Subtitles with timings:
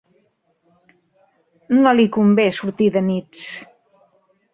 [1.81, 3.45] No li convé sortir de nits.